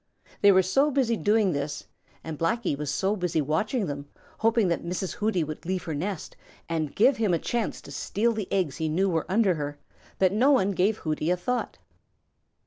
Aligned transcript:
They 0.41 0.51
were 0.51 0.63
so 0.63 0.89
busy 0.89 1.15
doing 1.15 1.51
this, 1.51 1.85
and 2.23 2.39
Blacky 2.39 2.75
was 2.75 2.89
so 2.91 3.15
busy 3.15 3.39
watching 3.39 3.85
them, 3.85 4.07
hoping 4.39 4.67
that 4.69 4.83
Mrs. 4.83 5.13
Hooty 5.17 5.43
would 5.43 5.63
leave 5.63 5.83
her 5.83 5.93
nest 5.93 6.35
and 6.67 6.95
give 6.95 7.17
him 7.17 7.35
a 7.35 7.37
chance 7.37 7.81
to 7.81 7.91
steal 7.91 8.33
the 8.33 8.51
eggs 8.51 8.77
he 8.77 8.89
knew 8.89 9.11
were 9.11 9.27
under 9.29 9.53
her, 9.53 9.77
that 10.17 10.33
no 10.33 10.49
one 10.49 10.71
gave 10.71 10.97
Hooty 10.97 11.29
a 11.29 11.37
thought. 11.37 11.77